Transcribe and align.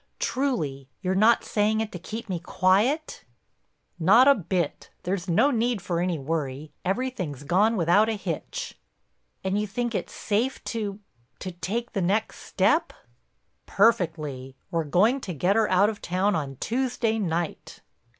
"Truly. 0.17 0.89
You're 1.01 1.13
not 1.13 1.43
saying 1.43 1.79
it 1.79 1.91
to 1.91 1.99
keep 1.99 2.27
me 2.27 2.39
quiet?" 2.39 3.23
"Not 3.99 4.27
a 4.27 4.33
bit. 4.33 4.89
There's 5.03 5.29
no 5.29 5.51
need 5.51 5.79
for 5.79 5.99
any 5.99 6.17
worry. 6.17 6.73
Everything's 6.83 7.43
gone 7.43 7.77
without 7.77 8.09
a 8.09 8.13
hitch." 8.15 8.79
"And 9.43 9.59
you 9.59 9.67
think 9.67 9.93
it's 9.93 10.11
safe—to—to—take 10.11 11.91
the 11.93 12.01
next 12.01 12.39
step?" 12.39 12.93
"Perfectly. 13.67 14.55
We're 14.71 14.85
going 14.85 15.21
to 15.21 15.35
get 15.35 15.55
her 15.55 15.69
out 15.69 15.87
of 15.91 16.01
town 16.01 16.33
on 16.35 16.55
Tuesday 16.55 17.19
night." 17.19 17.81